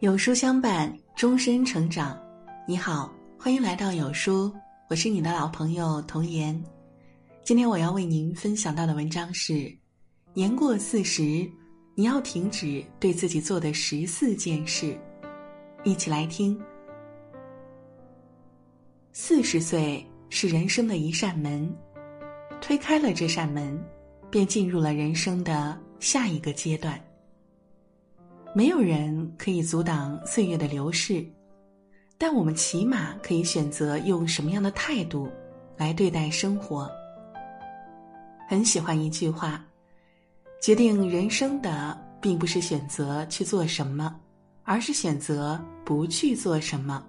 [0.00, 2.20] 有书相伴，终身成长。
[2.68, 4.52] 你好，欢迎来到有书，
[4.90, 6.62] 我是你的老朋友童言。
[7.42, 9.74] 今天我要为您分享到的文章是：
[10.34, 11.50] 年过四十，
[11.94, 14.94] 你要停止对自己做的十四件事。
[15.82, 16.60] 一起来听。
[19.14, 21.74] 四十岁是人生的一扇门，
[22.60, 23.82] 推开了这扇门，
[24.30, 27.02] 便进入了人生的下一个阶段。
[28.56, 31.22] 没有人可以阻挡岁月的流逝，
[32.16, 35.30] 但我们起码可以选择用什么样的态度
[35.76, 36.90] 来对待生活。
[38.48, 39.62] 很喜欢一句话：
[40.58, 44.18] 决定人生的并不是选择去做什么，
[44.64, 47.04] 而是选择不去做什么。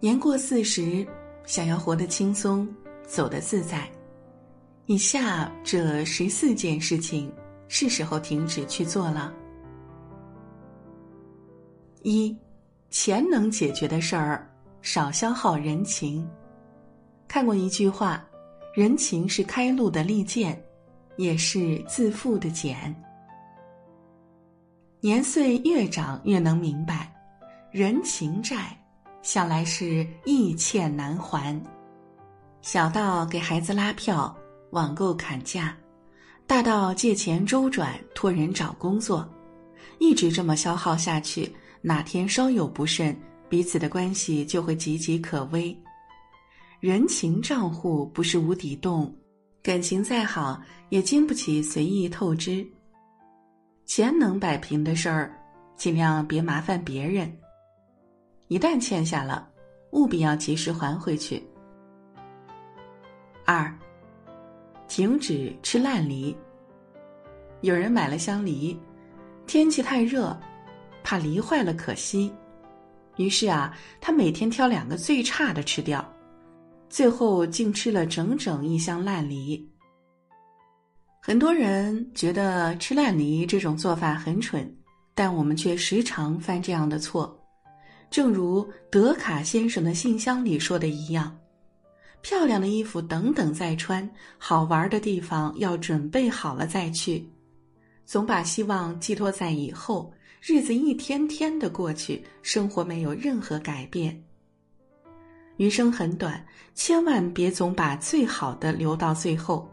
[0.00, 1.06] 年过四十，
[1.46, 2.66] 想要活得轻松，
[3.06, 3.88] 走得自在，
[4.86, 7.32] 以下这十四件事情
[7.68, 9.32] 是时候停止去做了。
[12.02, 12.36] 一，
[12.90, 14.48] 钱能解决的事儿，
[14.82, 16.28] 少消耗人情。
[17.26, 18.24] 看过一句话，
[18.74, 20.62] 人情是开路的利剑，
[21.16, 22.94] 也是自负的茧。
[25.00, 27.12] 年岁越长，越能明白，
[27.70, 28.76] 人情债，
[29.22, 31.60] 向来是易欠难还。
[32.62, 34.34] 小到给孩子拉票、
[34.70, 35.76] 网购砍价，
[36.46, 39.28] 大到借钱周转、托人找工作，
[39.98, 41.54] 一直这么消耗下去。
[41.80, 43.16] 哪天稍有不慎，
[43.48, 45.76] 彼此的关系就会岌岌可危。
[46.80, 49.14] 人情账户不是无底洞，
[49.62, 52.66] 感情再好也经不起随意透支。
[53.84, 55.32] 钱能摆平的事儿，
[55.76, 57.32] 尽量别麻烦别人。
[58.48, 59.48] 一旦欠下了，
[59.92, 61.42] 务必要及时还回去。
[63.44, 63.74] 二，
[64.88, 66.36] 停止吃烂梨。
[67.62, 68.78] 有人买了箱梨，
[69.46, 70.38] 天气太热。
[71.02, 72.32] 怕梨坏了可惜，
[73.16, 76.06] 于是啊，他每天挑两个最差的吃掉，
[76.90, 79.66] 最后竟吃了整整一箱烂梨。
[81.20, 84.70] 很多人觉得吃烂梨这种做法很蠢，
[85.14, 87.38] 但我们却时常犯这样的错。
[88.10, 91.36] 正如德卡先生的信箱里说的一样
[92.22, 94.08] ：“漂亮的衣服等等再穿，
[94.38, 97.28] 好玩的地方要准备好了再去，
[98.06, 104.22] 总把希望寄托在以后。”日子一天天的过去，生活没有任何改变。
[105.56, 106.44] 余生很短，
[106.74, 109.68] 千万别总把最好的留到最后，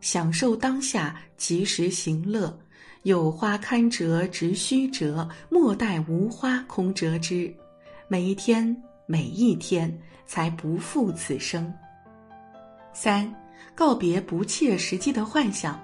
[0.00, 2.58] 享受当下，及时行乐。
[3.04, 7.54] 有花堪折直须折，莫待无花空折枝。
[8.08, 9.96] 每一天，每一天，
[10.26, 11.72] 才不负此生。
[12.92, 13.32] 三，
[13.74, 15.80] 告别不切实际的幻想。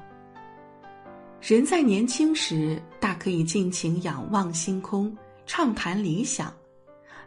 [1.48, 6.48] 人在年轻时，大可以尽情仰望星空，畅谈理想；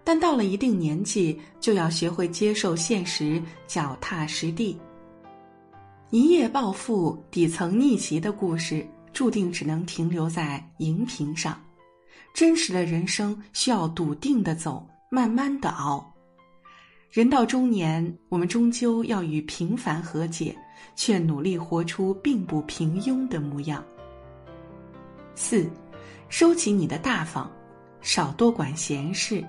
[0.03, 4.78] 但到了一定年纪，就要学会接受现实，脚踏实地。
[6.09, 11.57] 一夜暴富、底层逆袭的故事，注定只能停留在荧屏上。
[12.34, 16.13] 真实的人生需要笃定的走，慢慢的熬。
[17.09, 20.53] 人到中年，我们终究要与平凡和解，
[20.94, 23.81] 却努力活出并不平庸的模样。
[25.41, 25.72] 四，
[26.27, 27.50] 收起你的大方，
[28.01, 29.41] 少多管闲事。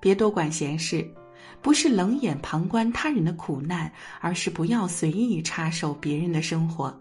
[0.00, 1.08] 别多管闲事，
[1.62, 3.90] 不是冷眼旁观他人的苦难，
[4.20, 6.92] 而是不要随意插手别人的生活。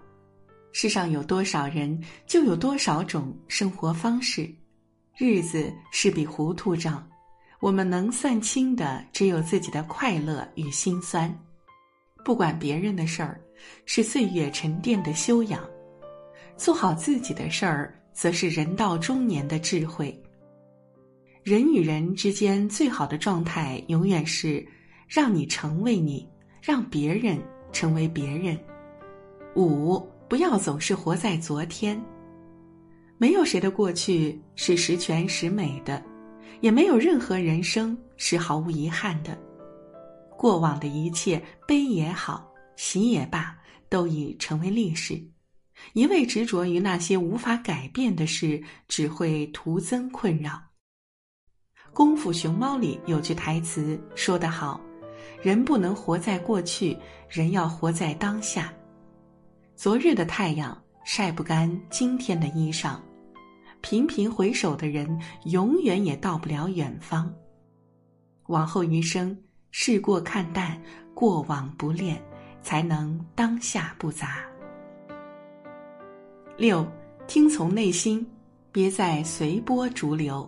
[0.71, 4.47] 世上有多少人，就有多少种生活方式。
[5.17, 7.03] 日子是笔糊涂账，
[7.59, 11.35] 我们能算清的只有自己的快乐与心酸。
[12.23, 13.41] 不管别人的事儿，
[13.87, 15.59] 是岁月沉淀的修养。
[16.55, 20.17] 做好自己的事儿，则是人到中年的智慧。
[21.43, 24.65] 人与人之间最好的状态，永远是
[25.07, 26.27] 让你成为你，
[26.61, 27.37] 让别人
[27.71, 28.57] 成为别人。
[29.55, 32.01] 五，不要总是活在昨天。
[33.17, 36.01] 没有谁的过去是十全十美的，
[36.61, 39.37] 也没有任何人生是毫无遗憾的。
[40.37, 43.55] 过往的一切，悲也好，喜也罢，
[43.89, 45.21] 都已成为历史。
[45.93, 50.51] 一味执着于那些无法改变的事，只会徒增困扰。
[51.95, 54.81] 《功夫熊猫》里有句台词说得好
[55.43, 56.97] ：“人不能活在过去，
[57.29, 58.73] 人要活在当下。
[59.75, 60.75] 昨日的太阳
[61.05, 62.97] 晒不干今天的衣裳，
[63.81, 67.31] 频频回首的人，永远也到不了远方。
[68.47, 69.37] 往后余生，
[69.71, 70.81] 事过看淡，
[71.13, 72.19] 过往不恋，
[72.61, 74.43] 才能当下不杂。”
[76.55, 76.85] 六，
[77.25, 78.25] 听从内心，
[78.71, 80.47] 别再随波逐流。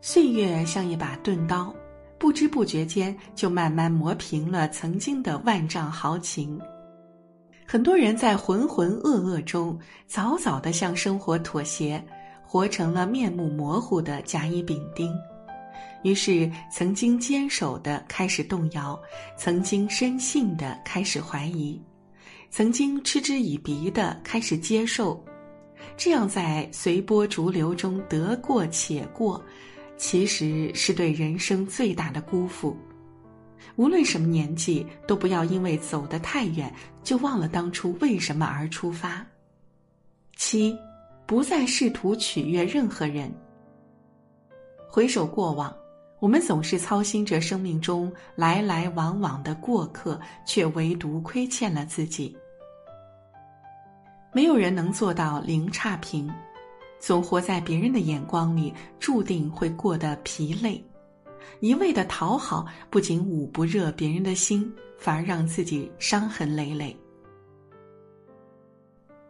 [0.00, 1.74] 岁月像一把钝刀，
[2.18, 6.58] 不知不觉间就慢慢磨平了曾经的万丈豪情。
[7.66, 12.02] 很多人在浑浑噩噩中，早早的向生活妥协，
[12.42, 15.14] 活成了面目模糊的甲乙丙丁。
[16.02, 18.98] 于是，曾经坚守的开始动摇，
[19.36, 21.78] 曾经深信的开始怀疑，
[22.50, 25.24] 曾经嗤之以鼻的开始接受。
[25.96, 29.42] 这样在随波逐流中得过且过，
[29.96, 32.76] 其实是对人生最大的辜负。
[33.76, 36.74] 无论什么年纪，都不要因为走得太远，
[37.04, 39.24] 就忘了当初为什么而出发。
[40.36, 40.76] 七，
[41.26, 43.32] 不再试图取悦任何人。
[44.88, 45.74] 回首过往，
[46.20, 52.36] 我们总是操心着生命中来来往往的过客，却唯独亏欠了自己。
[54.32, 56.30] 没有人能做到零差评，
[56.98, 60.84] 总活在别人的眼光里，注定会过得疲累。
[61.60, 66.94] 一味的讨好，不仅捂不热别人的心，反而让自己伤痕累累。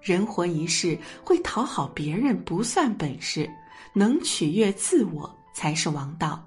[0.02, 3.48] 人活一世，会讨好别人不算本事，
[3.94, 6.44] 能取悦自我才是王道。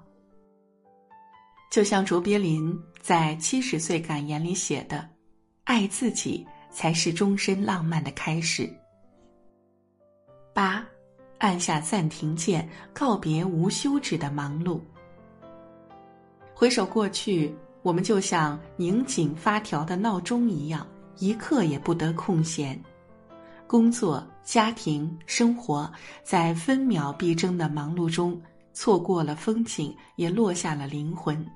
[1.70, 5.08] 就像卓别林在七十岁感言里写的
[5.64, 8.68] ：“爱自己才是终身浪漫的开始。”
[10.54, 10.84] 八，
[11.38, 14.80] 按下暂停键，告别无休止的忙碌。
[16.54, 17.52] 回首过去，
[17.82, 20.86] 我们就像拧紧发条的闹钟一样，
[21.18, 22.80] 一刻也不得空闲。
[23.66, 28.40] 工作、家庭、生活在分秒必争的忙碌中，
[28.74, 31.46] 错过了风景，也落下了灵魂。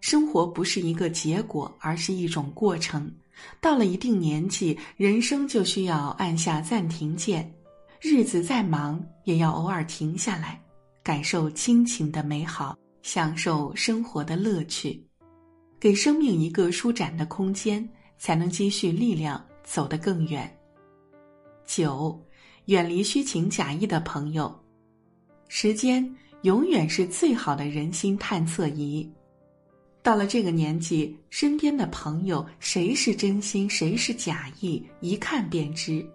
[0.00, 3.10] 生活不是一个结果，而是一种过程。
[3.60, 7.50] 到了一定年纪，人生就需要按下暂停键，
[8.00, 10.60] 日子再忙，也要偶尔停下来，
[11.02, 12.76] 感受亲情的美好。
[13.02, 15.02] 享受生活的乐趣，
[15.80, 20.54] 给生命一个舒展的空间，才能积蓄力量，走得更远。
[21.64, 22.22] 九，
[22.66, 24.54] 远离虚情假意的朋友。
[25.52, 26.08] 时间
[26.42, 29.06] 永远是最好的人心探测仪。
[30.00, 36.06] 到了这个年纪，身边的朋友谁是真心，谁是假意，一看便知。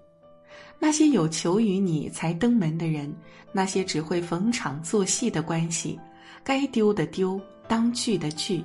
[0.80, 3.14] 那些有求于你才登门的人，
[3.52, 6.00] 那些只会逢场作戏的关系。
[6.42, 8.64] 该丢的丢，当聚的聚。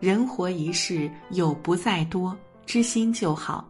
[0.00, 3.62] 人活一世，友不在多，知心就好；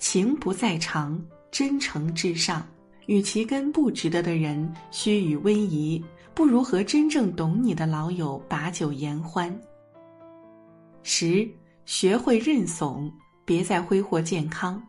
[0.00, 2.66] 情不在长，真诚至上。
[3.10, 9.52] 与其跟不值得的人虚与委蛇，不如和真正懂你的老友把酒言欢。
[11.02, 11.44] 十，
[11.84, 13.12] 学会认怂，
[13.44, 14.80] 别再挥霍健康。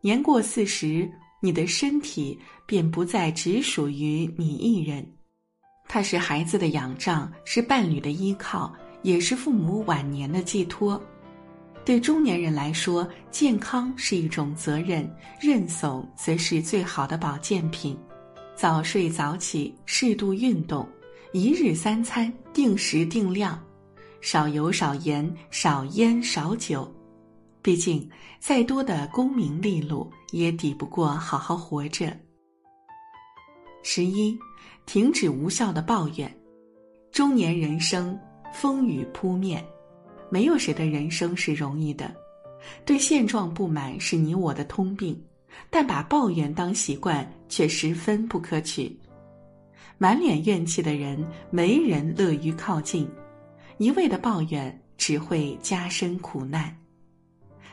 [0.00, 1.08] 年过四十，
[1.40, 2.36] 你的身体
[2.66, 5.06] 便不再只属于你一人。
[5.86, 11.00] 它是孩子的仰仗，是伴侣的依靠，也是父母晚年的寄托。
[11.84, 15.08] 对中年人来说，健康是一种责任，
[15.40, 17.98] 认怂则是最好的保健品。
[18.54, 20.88] 早睡早起，适度运动，
[21.32, 23.60] 一日三餐定时定量，
[24.20, 26.90] 少油少盐，少烟少酒。
[27.60, 28.08] 毕竟，
[28.38, 32.16] 再多的功名利禄，也抵不过好好活着。
[33.82, 34.38] 十一。
[34.84, 36.36] 停止无效的抱怨，
[37.12, 38.18] 中年人生
[38.52, 39.64] 风雨扑面，
[40.32, 42.10] 没有谁的人生是容易的。
[42.86, 45.22] 对现状不满是你我的通病，
[45.68, 48.98] 但把抱怨当习惯却十分不可取。
[49.98, 53.04] 满脸怨气的人，没人乐于靠近；
[53.76, 56.74] 一味的抱怨只会加深苦难。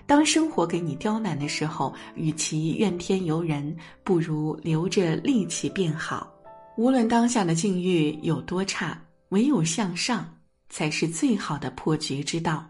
[0.06, 3.74] 当生活给你刁难的时候，与其怨天尤人，
[4.04, 6.30] 不如留着力气变好。
[6.78, 9.00] 无论当下的境遇有多差，
[9.30, 10.28] 唯有向上
[10.70, 12.70] 才是最好的破局之道。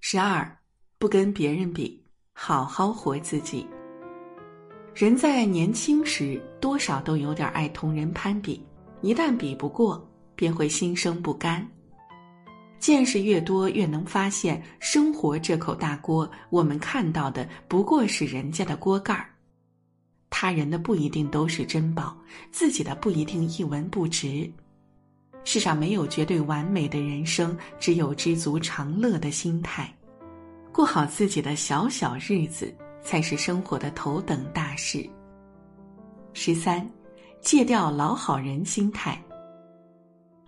[0.00, 0.58] 十二，
[0.98, 3.66] 不跟别人比，好好活自己。
[4.94, 8.64] 人在年轻时多少都有点爱同人攀比，
[9.00, 10.04] 一旦比不过，
[10.34, 11.66] 便会心生不甘。
[12.80, 19.28] 见识越多，越能发现，生活这口大锅，我们看到的不过是人家的锅盖儿。
[20.30, 22.16] 他人的不一定都是珍宝，
[22.52, 24.48] 自己的不一定一文不值。
[25.50, 29.90] 世上没有绝对完美的人生，只有知足常乐的心态。
[30.70, 35.08] 过好自己的小小日子，才是生活的头等大事。
[36.34, 36.86] 十三，
[37.40, 39.18] 戒掉老好人心态。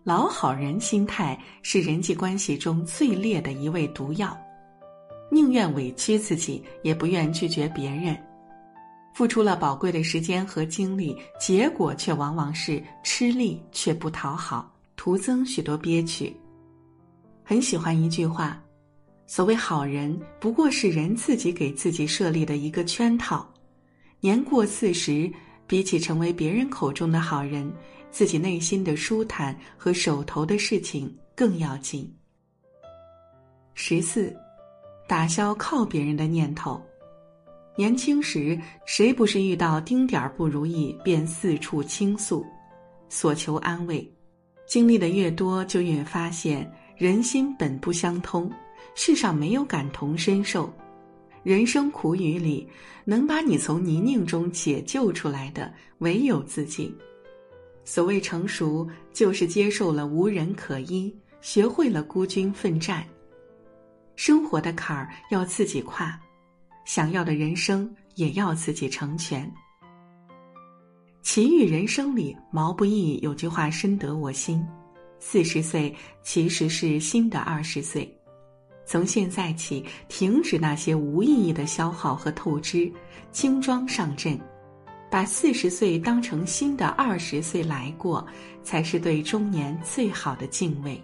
[0.05, 4.37] 老好人心态是人际关系中最烈的一味毒药，
[5.31, 8.15] 宁愿委屈自己，也不愿拒绝别人。
[9.15, 14.71] 付出了宝贵的时间和精力，结果却往往是吃力却不讨好，
[15.03, 16.31] 徒增许多憋屈。
[17.43, 18.63] 很喜欢一句话
[19.27, 23.51] ：“所谓好人，不过是人自己给自己设立的一个圈套。”
[24.21, 25.33] 年过四十，
[25.67, 27.73] 比起成为别人口中的好人，
[28.11, 32.15] 自己内心的舒坦和手头的事情更要紧。
[33.73, 34.37] 十四，
[35.09, 36.79] 打消靠别人的念头。
[37.75, 42.45] 年轻时，谁不是遇到丁点儿不如意便四处倾诉，
[43.09, 44.07] 所求安慰？
[44.71, 48.49] 经历的越多，就越发现人心本不相通，
[48.95, 50.73] 世上没有感同身受。
[51.43, 52.69] 人生苦雨里，
[53.05, 56.97] 能把你从泥泞中解救出来的，唯有自己。
[57.85, 63.05] 所谓成熟，就是接受了无人可依，学会了孤军奋战。
[64.15, 66.17] 生活的坎儿要自己跨，
[66.85, 69.53] 想要的人生也要自己成全。
[71.33, 74.67] 奇遇人生里，毛不易有句话深得我心：
[75.21, 75.95] 四十岁
[76.25, 78.13] 其实是新的二十岁。
[78.85, 82.93] 从现在起，停止那些无意义的消耗和透支，
[83.31, 84.37] 轻装上阵，
[85.09, 88.27] 把四十岁当成新的二十岁来过，
[88.65, 91.01] 才是对中年最好的敬畏。